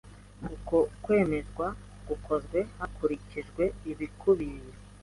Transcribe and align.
Uko 0.55 0.77
kwemeza 1.03 1.65
gukozwe 2.07 2.59
hakurikijwe 2.79 3.63
ibikubiye 3.91 4.63